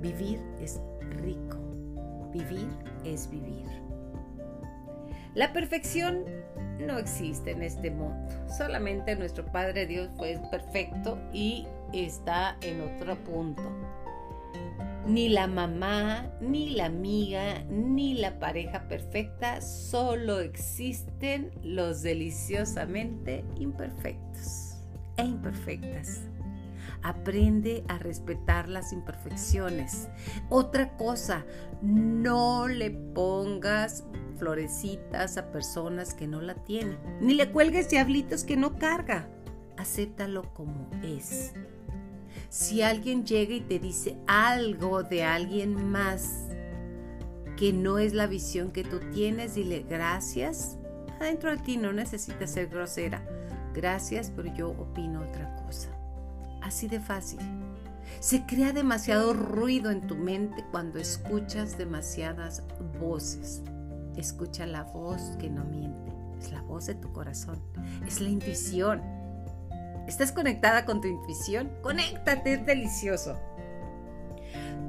vivir 0.02 0.42
es 0.60 0.78
rico, 1.22 1.56
vivir 2.34 2.68
es 3.02 3.30
vivir. 3.30 3.93
La 5.34 5.52
perfección 5.52 6.24
no 6.78 6.98
existe 6.98 7.50
en 7.50 7.62
este 7.62 7.90
mundo, 7.90 8.28
solamente 8.56 9.16
nuestro 9.16 9.44
Padre 9.44 9.86
Dios 9.86 10.08
fue 10.16 10.40
perfecto 10.50 11.18
y 11.32 11.66
está 11.92 12.56
en 12.60 12.80
otro 12.80 13.16
punto. 13.24 13.62
Ni 15.06 15.28
la 15.28 15.48
mamá, 15.48 16.30
ni 16.40 16.70
la 16.70 16.86
amiga, 16.86 17.62
ni 17.68 18.14
la 18.14 18.38
pareja 18.38 18.86
perfecta, 18.88 19.60
solo 19.60 20.40
existen 20.40 21.50
los 21.62 22.02
deliciosamente 22.02 23.44
imperfectos 23.56 24.76
e 25.16 25.24
imperfectas. 25.24 26.22
Aprende 27.02 27.84
a 27.88 27.98
respetar 27.98 28.68
las 28.68 28.92
imperfecciones. 28.92 30.08
Otra 30.48 30.96
cosa, 30.96 31.44
no 31.82 32.68
le 32.68 32.90
pongas 32.90 34.04
florecitas 34.38 35.36
a 35.36 35.50
personas 35.50 36.14
que 36.14 36.26
no 36.26 36.40
la 36.40 36.54
tienen, 36.54 36.98
ni 37.20 37.34
le 37.34 37.50
cuelgues 37.50 37.88
diablitos 37.90 38.44
que 38.44 38.56
no 38.56 38.78
carga. 38.78 39.28
Acéptalo 39.76 40.52
como 40.54 40.88
es. 41.02 41.52
Si 42.48 42.82
alguien 42.82 43.24
llega 43.24 43.54
y 43.54 43.60
te 43.60 43.78
dice 43.78 44.16
algo 44.26 45.02
de 45.02 45.24
alguien 45.24 45.90
más 45.90 46.46
que 47.56 47.72
no 47.72 47.98
es 47.98 48.14
la 48.14 48.26
visión 48.26 48.72
que 48.72 48.84
tú 48.84 49.00
tienes, 49.12 49.54
dile 49.54 49.84
gracias. 49.88 50.78
Adentro 51.20 51.50
de 51.50 51.58
ti 51.58 51.76
no 51.76 51.92
necesitas 51.92 52.50
ser 52.50 52.68
grosera. 52.68 53.24
Gracias, 53.72 54.32
pero 54.34 54.54
yo 54.54 54.70
opino 54.70 55.20
otra 55.20 55.54
cosa. 55.64 55.93
Así 56.64 56.88
de 56.88 56.98
fácil. 56.98 57.38
Se 58.18 58.44
crea 58.46 58.72
demasiado 58.72 59.32
ruido 59.32 59.90
en 59.90 60.06
tu 60.06 60.16
mente 60.16 60.64
cuando 60.72 60.98
escuchas 60.98 61.78
demasiadas 61.78 62.64
voces. 62.98 63.62
Escucha 64.16 64.66
la 64.66 64.82
voz 64.82 65.36
que 65.38 65.48
no 65.48 65.64
miente. 65.64 66.12
Es 66.40 66.50
la 66.50 66.62
voz 66.62 66.86
de 66.86 66.96
tu 66.96 67.12
corazón. 67.12 67.60
Es 68.06 68.20
la 68.20 68.30
intuición 68.30 69.00
¿Estás 70.06 70.32
conectada 70.32 70.84
con 70.84 71.00
tu 71.00 71.08
intuición? 71.08 71.70
Conéctate, 71.80 72.54
es 72.54 72.66
delicioso. 72.66 73.38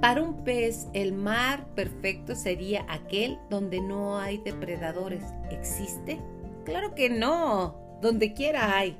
Para 0.01 0.21
un 0.21 0.43
pez, 0.43 0.87
el 0.93 1.13
mar 1.13 1.67
perfecto 1.73 2.35
sería 2.35 2.85
aquel 2.89 3.39
donde 3.49 3.79
no 3.79 4.19
hay 4.19 4.39
depredadores. 4.39 5.23
¿Existe? 5.49 6.19
Claro 6.65 6.95
que 6.95 7.09
no. 7.09 7.97
Donde 8.01 8.33
quiera 8.33 8.77
hay. 8.77 8.97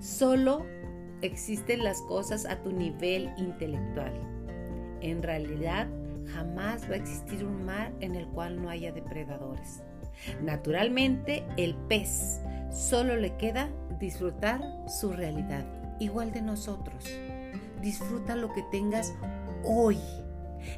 Solo 0.00 0.64
existen 1.22 1.84
las 1.84 2.00
cosas 2.02 2.46
a 2.46 2.62
tu 2.62 2.72
nivel 2.72 3.30
intelectual. 3.36 4.12
En 5.00 5.22
realidad, 5.22 5.88
jamás 6.32 6.88
va 6.88 6.94
a 6.94 6.98
existir 6.98 7.44
un 7.44 7.64
mar 7.64 7.92
en 8.00 8.14
el 8.14 8.26
cual 8.28 8.60
no 8.62 8.70
haya 8.70 8.92
depredadores. 8.92 9.82
Naturalmente, 10.42 11.44
el 11.56 11.74
pez 11.74 12.40
solo 12.72 13.16
le 13.16 13.36
queda 13.36 13.68
disfrutar 13.98 14.62
su 14.88 15.12
realidad, 15.12 15.64
igual 16.00 16.32
de 16.32 16.42
nosotros. 16.42 17.04
Disfruta 17.80 18.36
lo 18.36 18.52
que 18.52 18.62
tengas 18.70 19.14
hoy. 19.64 19.98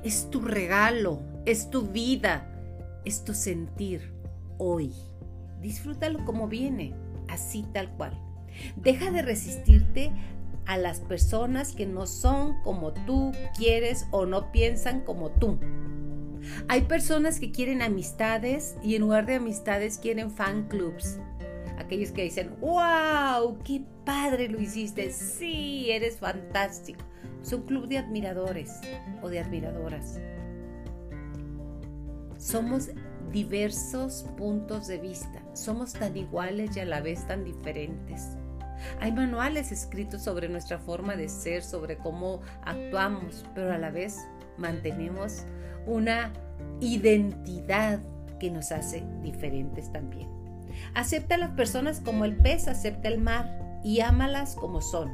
Es 0.02 0.28
tu 0.31 0.40
regalo, 0.40 1.21
es 1.45 1.71
tu 1.71 1.83
vida, 1.83 2.49
es 3.05 3.25
tu 3.25 3.35
sentir 3.35 4.12
hoy. 4.59 4.93
Disfrútalo 5.61 6.25
como 6.25 6.49
viene, 6.49 6.95
así 7.28 7.64
tal 7.73 7.90
cual. 7.97 8.21
Deja 8.77 9.11
de 9.11 9.23
resistirte 9.23 10.13
a 10.67 10.77
las 10.77 11.01
personas 11.01 11.73
que 11.73 11.87
no 11.87 12.07
son 12.07 12.61
como 12.63 12.93
tú 12.93 13.33
quieres 13.57 14.07
o 14.11 14.27
no 14.27 14.51
piensan 14.53 15.01
como 15.01 15.31
tú. 15.31 15.59
Hay 16.69 16.83
personas 16.83 17.41
que 17.41 17.51
quieren 17.51 17.83
amistades 17.83 18.77
y 18.83 18.97
en 18.97 19.03
lugar 19.03 19.27
de 19.27 19.37
amistades 19.37 19.99
quieren 19.99 20.31
fan 20.31 20.69
clubs. 20.69 21.19
Aquellos 21.79 22.11
que 22.11 22.25
dicen, 22.25 22.55
wow, 22.61 23.59
qué 23.65 23.83
padre 24.05 24.49
lo 24.49 24.61
hiciste, 24.61 25.13
sí, 25.13 25.91
eres 25.91 26.19
fantástico. 26.19 27.05
Es 27.43 27.53
un 27.53 27.63
club 27.63 27.87
de 27.87 27.99
admiradores 27.99 28.81
o 29.23 29.29
de 29.29 29.41
admiradoras. 29.41 30.19
Somos 32.39 32.91
diversos 33.33 34.25
puntos 34.37 34.87
de 34.87 34.99
vista, 34.99 35.43
somos 35.55 35.93
tan 35.93 36.17
iguales 36.17 36.77
y 36.77 36.81
a 36.81 36.85
la 36.85 37.01
vez 37.01 37.27
tan 37.27 37.45
diferentes. 37.45 38.37
Hay 39.00 39.12
manuales 39.12 39.73
escritos 39.73 40.23
sobre 40.23 40.49
nuestra 40.49 40.78
forma 40.78 41.16
de 41.16 41.28
ser, 41.28 41.62
sobre 41.62 41.97
cómo 41.97 42.40
actuamos, 42.64 43.45
pero 43.54 43.73
a 43.73 43.78
la 43.78 43.90
vez 43.90 44.26
mantenemos 44.56 45.45
una 45.87 46.33
identidad 46.80 48.00
que 48.38 48.50
nos 48.50 48.73
hace 48.73 49.04
diferentes 49.23 49.92
también. 49.92 50.28
Acepta 50.95 51.37
a 51.37 51.38
las 51.38 51.50
personas 51.50 52.00
como 52.00 52.25
el 52.25 52.37
pez 52.37 52.68
acepta 52.68 53.09
el 53.09 53.18
mar 53.18 53.80
y 53.83 54.00
ámalas 54.00 54.54
como 54.54 54.80
son. 54.80 55.12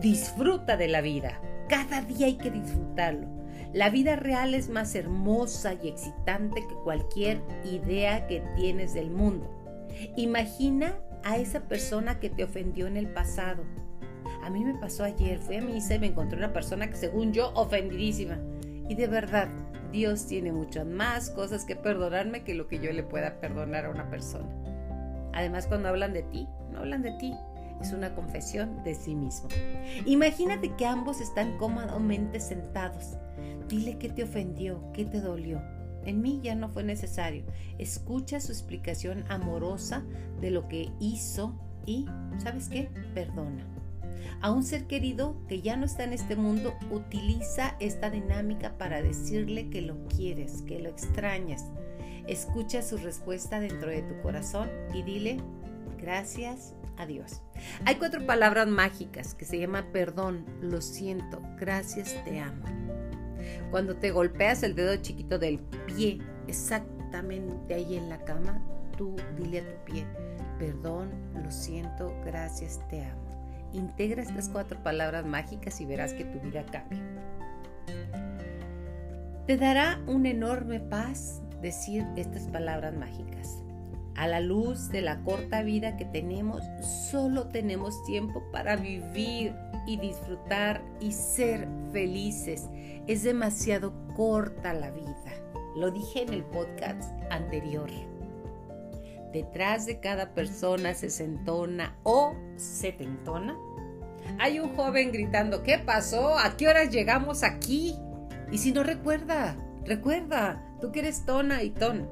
Disfruta 0.00 0.76
de 0.76 0.88
la 0.88 1.00
vida. 1.00 1.40
Cada 1.68 2.00
día 2.02 2.26
hay 2.26 2.36
que 2.36 2.50
disfrutarlo. 2.50 3.26
La 3.72 3.90
vida 3.90 4.16
real 4.16 4.54
es 4.54 4.68
más 4.68 4.94
hermosa 4.94 5.74
y 5.74 5.88
excitante 5.88 6.66
que 6.66 6.74
cualquier 6.84 7.42
idea 7.64 8.26
que 8.26 8.42
tienes 8.56 8.94
del 8.94 9.10
mundo. 9.10 9.50
Imagina 10.16 10.96
a 11.26 11.38
esa 11.38 11.60
persona 11.60 12.20
que 12.20 12.30
te 12.30 12.44
ofendió 12.44 12.86
en 12.86 12.96
el 12.96 13.08
pasado. 13.08 13.64
A 14.44 14.48
mí 14.48 14.64
me 14.64 14.74
pasó 14.74 15.02
ayer, 15.02 15.40
fui 15.40 15.56
a 15.56 15.60
misa 15.60 15.96
y 15.96 15.98
me 15.98 16.06
encontré 16.06 16.38
una 16.38 16.52
persona 16.52 16.88
que 16.88 16.94
según 16.94 17.32
yo 17.32 17.52
ofendidísima. 17.54 18.38
Y 18.88 18.94
de 18.94 19.08
verdad, 19.08 19.48
Dios 19.90 20.28
tiene 20.28 20.52
muchas 20.52 20.86
más 20.86 21.30
cosas 21.30 21.64
que 21.64 21.74
perdonarme 21.74 22.44
que 22.44 22.54
lo 22.54 22.68
que 22.68 22.78
yo 22.78 22.92
le 22.92 23.02
pueda 23.02 23.40
perdonar 23.40 23.86
a 23.86 23.90
una 23.90 24.08
persona. 24.08 24.48
Además, 25.32 25.66
cuando 25.66 25.88
hablan 25.88 26.12
de 26.12 26.22
ti, 26.22 26.46
no 26.70 26.78
hablan 26.78 27.02
de 27.02 27.10
ti, 27.18 27.34
es 27.80 27.92
una 27.92 28.14
confesión 28.14 28.84
de 28.84 28.94
sí 28.94 29.16
mismo. 29.16 29.48
Imagínate 30.04 30.76
que 30.76 30.86
ambos 30.86 31.20
están 31.20 31.58
cómodamente 31.58 32.38
sentados. 32.38 33.16
Dile 33.68 33.98
qué 33.98 34.10
te 34.10 34.22
ofendió, 34.22 34.80
qué 34.92 35.04
te 35.04 35.20
dolió. 35.20 35.60
En 36.06 36.22
mí 36.22 36.40
ya 36.42 36.54
no 36.54 36.68
fue 36.68 36.84
necesario. 36.84 37.44
Escucha 37.78 38.40
su 38.40 38.52
explicación 38.52 39.24
amorosa 39.28 40.04
de 40.40 40.50
lo 40.50 40.68
que 40.68 40.90
hizo 41.00 41.54
y, 41.84 42.06
¿sabes 42.38 42.68
qué? 42.68 42.90
Perdona. 43.14 43.66
A 44.40 44.50
un 44.50 44.62
ser 44.62 44.86
querido 44.86 45.36
que 45.48 45.62
ya 45.62 45.76
no 45.76 45.86
está 45.86 46.04
en 46.04 46.12
este 46.12 46.36
mundo, 46.36 46.74
utiliza 46.90 47.76
esta 47.80 48.10
dinámica 48.10 48.76
para 48.78 49.02
decirle 49.02 49.68
que 49.70 49.82
lo 49.82 50.06
quieres, 50.08 50.62
que 50.62 50.78
lo 50.78 50.88
extrañas. 50.88 51.64
Escucha 52.26 52.82
su 52.82 52.96
respuesta 52.96 53.60
dentro 53.60 53.90
de 53.90 54.02
tu 54.02 54.20
corazón 54.20 54.68
y 54.94 55.02
dile 55.02 55.38
gracias 55.98 56.74
a 56.98 57.06
Dios. 57.06 57.42
Hay 57.84 57.96
cuatro 57.96 58.26
palabras 58.26 58.68
mágicas 58.68 59.34
que 59.34 59.44
se 59.44 59.58
llama 59.58 59.86
perdón, 59.92 60.44
lo 60.60 60.80
siento, 60.80 61.40
gracias, 61.58 62.14
te 62.24 62.40
amo. 62.40 62.85
Cuando 63.70 63.96
te 63.96 64.10
golpeas 64.10 64.62
el 64.62 64.74
dedo 64.74 64.96
chiquito 64.96 65.38
del 65.38 65.58
pie, 65.86 66.18
exactamente 66.46 67.74
ahí 67.74 67.96
en 67.96 68.08
la 68.08 68.24
cama, 68.24 68.62
tú 68.96 69.16
dile 69.36 69.60
a 69.60 69.64
tu 69.64 69.92
pie, 69.92 70.06
perdón, 70.58 71.10
lo 71.42 71.50
siento, 71.50 72.14
gracias, 72.24 72.80
te 72.88 73.04
amo. 73.04 73.26
Integra 73.72 74.22
estas 74.22 74.48
cuatro 74.48 74.82
palabras 74.82 75.26
mágicas 75.26 75.80
y 75.80 75.86
verás 75.86 76.14
que 76.14 76.24
tu 76.24 76.40
vida 76.40 76.64
cambia. 76.66 77.02
Te 79.46 79.56
dará 79.56 80.00
una 80.06 80.30
enorme 80.30 80.80
paz 80.80 81.42
decir 81.60 82.04
estas 82.16 82.48
palabras 82.48 82.96
mágicas. 82.96 83.62
A 84.16 84.26
la 84.26 84.40
luz 84.40 84.88
de 84.88 85.02
la 85.02 85.22
corta 85.22 85.62
vida 85.62 85.96
que 85.96 86.04
tenemos, 86.04 86.62
solo 87.10 87.48
tenemos 87.48 88.02
tiempo 88.04 88.42
para 88.50 88.76
vivir 88.76 89.54
y 89.86 89.98
disfrutar 89.98 90.82
y 91.00 91.12
ser 91.12 91.68
felices. 91.92 92.68
Es 93.06 93.22
demasiado 93.22 93.92
corta 94.14 94.72
la 94.72 94.90
vida. 94.90 95.32
Lo 95.76 95.90
dije 95.90 96.22
en 96.22 96.32
el 96.32 96.44
podcast 96.44 97.12
anterior. 97.30 97.90
Detrás 99.32 99.84
de 99.84 100.00
cada 100.00 100.32
persona 100.32 100.94
sesentona 100.94 101.98
o 102.02 102.34
setentona 102.56 103.54
hay 104.38 104.60
un 104.60 104.74
joven 104.74 105.12
gritando, 105.12 105.62
¿qué 105.62 105.78
pasó? 105.78 106.38
¿A 106.38 106.56
qué 106.56 106.68
horas 106.68 106.90
llegamos 106.90 107.42
aquí? 107.42 107.96
Y 108.50 108.58
si 108.58 108.72
no 108.72 108.82
recuerda, 108.82 109.56
recuerda, 109.84 110.62
tú 110.80 110.92
que 110.92 111.00
eres 111.00 111.24
tona 111.24 111.62
y 111.62 111.70
ton. 111.70 112.08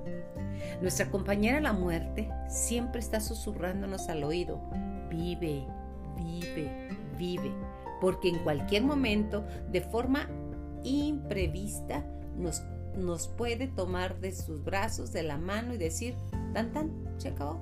Nuestra 0.80 1.10
compañera 1.10 1.60
la 1.60 1.72
muerte 1.72 2.28
siempre 2.48 3.00
está 3.00 3.20
susurrándonos 3.20 4.08
al 4.08 4.24
oído, 4.24 4.60
vive, 5.10 5.66
vive, 6.16 6.88
vive, 7.18 7.52
porque 8.00 8.28
en 8.28 8.38
cualquier 8.40 8.82
momento, 8.82 9.44
de 9.70 9.80
forma 9.80 10.28
imprevista, 10.82 12.04
nos, 12.37 12.62
nos 12.96 13.28
puede 13.28 13.68
tomar 13.68 14.20
de 14.20 14.32
sus 14.32 14.62
brazos, 14.64 15.12
de 15.12 15.22
la 15.22 15.38
mano 15.38 15.74
y 15.74 15.78
decir, 15.78 16.16
tan 16.52 16.72
tan, 16.72 16.90
se 17.18 17.28
acabó. 17.28 17.60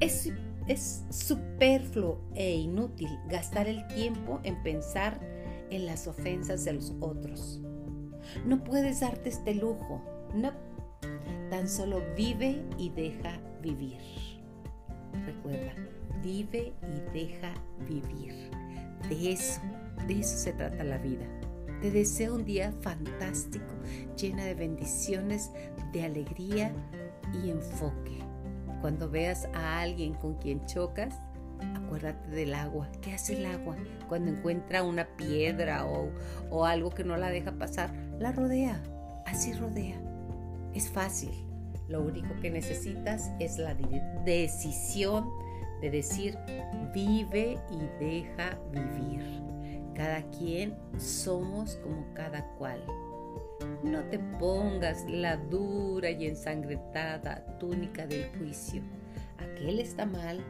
Es, 0.00 0.30
es 0.68 1.04
superfluo 1.10 2.20
e 2.34 2.54
inútil 2.54 3.08
gastar 3.28 3.68
el 3.68 3.86
tiempo 3.88 4.40
en 4.44 4.62
pensar 4.62 5.20
en 5.70 5.86
las 5.86 6.06
ofensas 6.06 6.64
de 6.64 6.74
los 6.74 6.94
otros. 7.00 7.60
No 8.44 8.62
puedes 8.64 9.00
darte 9.00 9.28
este 9.28 9.54
lujo, 9.54 10.02
no. 10.34 10.65
Tan 11.56 11.70
solo 11.70 12.02
vive 12.14 12.62
y 12.76 12.90
deja 12.90 13.40
vivir. 13.62 13.96
Recuerda, 15.24 15.72
vive 16.22 16.74
y 16.82 17.18
deja 17.18 17.50
vivir. 17.88 18.50
De 19.08 19.32
eso, 19.32 19.62
de 20.06 20.20
eso 20.20 20.36
se 20.36 20.52
trata 20.52 20.84
la 20.84 20.98
vida. 20.98 21.24
Te 21.80 21.90
deseo 21.90 22.34
un 22.34 22.44
día 22.44 22.72
fantástico, 22.82 23.72
llena 24.20 24.44
de 24.44 24.54
bendiciones, 24.54 25.50
de 25.94 26.04
alegría 26.04 26.74
y 27.32 27.48
enfoque. 27.48 28.18
Cuando 28.82 29.08
veas 29.08 29.48
a 29.54 29.80
alguien 29.80 30.12
con 30.12 30.34
quien 30.34 30.62
chocas, 30.66 31.14
acuérdate 31.74 32.28
del 32.32 32.52
agua. 32.52 32.92
¿Qué 33.00 33.14
hace 33.14 33.38
el 33.38 33.46
agua? 33.46 33.78
Cuando 34.10 34.30
encuentra 34.30 34.82
una 34.82 35.06
piedra 35.16 35.86
o, 35.86 36.10
o 36.50 36.66
algo 36.66 36.90
que 36.90 37.02
no 37.02 37.16
la 37.16 37.30
deja 37.30 37.52
pasar, 37.52 37.94
la 38.18 38.30
rodea. 38.32 38.78
Así 39.24 39.54
rodea. 39.54 39.96
Es 40.74 40.90
fácil. 40.90 41.45
Lo 41.88 42.02
único 42.02 42.34
que 42.40 42.50
necesitas 42.50 43.30
es 43.38 43.58
la 43.58 43.74
decisión 44.24 45.28
de 45.80 45.90
decir, 45.90 46.36
vive 46.92 47.58
y 47.70 48.04
deja 48.04 48.58
vivir. 48.72 49.22
Cada 49.94 50.22
quien 50.30 50.76
somos 50.98 51.76
como 51.76 52.12
cada 52.14 52.44
cual. 52.56 52.82
No 53.82 54.02
te 54.04 54.18
pongas 54.18 55.04
la 55.08 55.36
dura 55.36 56.10
y 56.10 56.26
ensangrentada 56.26 57.44
túnica 57.58 58.06
del 58.06 58.28
juicio. 58.36 58.82
Aquel 59.38 59.80
está 59.80 60.04
mal. 60.04 60.44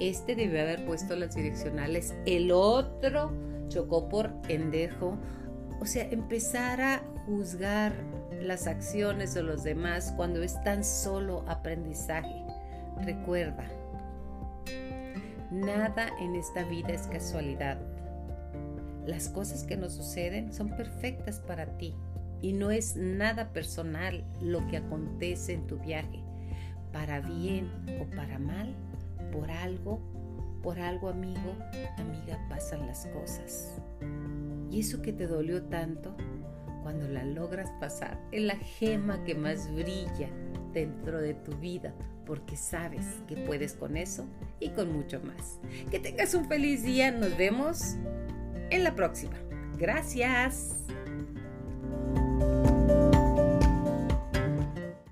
Este 0.00 0.34
debe 0.34 0.60
haber 0.60 0.84
puesto 0.84 1.16
las 1.16 1.34
direccionales. 1.34 2.14
El 2.26 2.50
otro 2.50 3.32
chocó 3.68 4.08
por 4.08 4.32
pendejo. 4.42 5.16
O 5.80 5.86
sea, 5.86 6.04
empezar 6.10 6.80
a 6.80 7.02
juzgar 7.26 7.92
las 8.40 8.66
acciones 8.66 9.34
de 9.34 9.42
los 9.42 9.64
demás 9.64 10.12
cuando 10.16 10.42
es 10.42 10.62
tan 10.62 10.84
solo 10.84 11.44
aprendizaje. 11.48 12.44
Recuerda, 13.04 13.64
nada 15.50 16.08
en 16.20 16.36
esta 16.36 16.64
vida 16.64 16.90
es 16.90 17.02
casualidad. 17.08 17.78
Las 19.06 19.28
cosas 19.28 19.64
que 19.64 19.76
nos 19.76 19.92
suceden 19.92 20.52
son 20.52 20.70
perfectas 20.70 21.40
para 21.40 21.66
ti 21.76 21.94
y 22.40 22.52
no 22.52 22.70
es 22.70 22.96
nada 22.96 23.52
personal 23.52 24.24
lo 24.40 24.66
que 24.68 24.76
acontece 24.76 25.52
en 25.52 25.66
tu 25.66 25.78
viaje, 25.78 26.22
para 26.92 27.20
bien 27.20 27.70
o 28.00 28.16
para 28.16 28.38
mal, 28.38 28.74
por 29.32 29.50
algo, 29.50 30.00
por 30.62 30.78
algo 30.80 31.08
amigo, 31.08 31.56
amiga, 31.98 32.38
pasan 32.48 32.86
las 32.86 33.06
cosas. 33.06 33.80
Y 34.70 34.80
eso 34.80 35.00
que 35.00 35.12
te 35.12 35.26
dolió 35.26 35.62
tanto, 35.64 36.16
cuando 36.86 37.08
la 37.08 37.24
logras 37.24 37.72
pasar, 37.80 38.16
es 38.30 38.42
la 38.42 38.54
gema 38.54 39.24
que 39.24 39.34
más 39.34 39.74
brilla 39.74 40.30
dentro 40.72 41.20
de 41.20 41.34
tu 41.34 41.50
vida, 41.56 41.92
porque 42.24 42.56
sabes 42.56 43.04
que 43.26 43.36
puedes 43.38 43.74
con 43.74 43.96
eso 43.96 44.24
y 44.60 44.68
con 44.68 44.92
mucho 44.92 45.20
más. 45.20 45.58
Que 45.90 45.98
tengas 45.98 46.32
un 46.34 46.46
feliz 46.46 46.84
día, 46.84 47.10
nos 47.10 47.36
vemos 47.36 47.96
en 48.70 48.84
la 48.84 48.94
próxima. 48.94 49.34
Gracias. 49.76 50.84